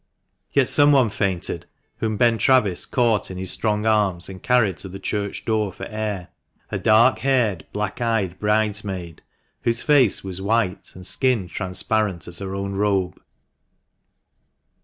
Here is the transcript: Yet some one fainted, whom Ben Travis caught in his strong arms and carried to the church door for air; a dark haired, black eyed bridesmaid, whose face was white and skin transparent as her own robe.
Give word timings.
Yet 0.51 0.67
some 0.67 0.93
one 0.93 1.11
fainted, 1.11 1.67
whom 1.97 2.17
Ben 2.17 2.39
Travis 2.39 2.87
caught 2.87 3.29
in 3.29 3.37
his 3.37 3.51
strong 3.51 3.85
arms 3.85 4.29
and 4.29 4.41
carried 4.41 4.77
to 4.79 4.89
the 4.89 4.97
church 4.97 5.45
door 5.45 5.71
for 5.71 5.85
air; 5.85 6.29
a 6.71 6.79
dark 6.79 7.19
haired, 7.19 7.67
black 7.71 8.01
eyed 8.01 8.39
bridesmaid, 8.39 9.21
whose 9.61 9.83
face 9.83 10.23
was 10.23 10.41
white 10.41 10.93
and 10.95 11.05
skin 11.05 11.47
transparent 11.47 12.27
as 12.27 12.39
her 12.39 12.55
own 12.55 12.73
robe. 12.73 13.21